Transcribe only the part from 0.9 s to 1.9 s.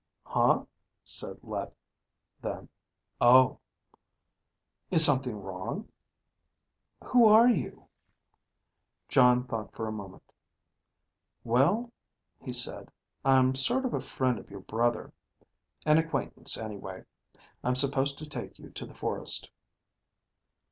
said Let.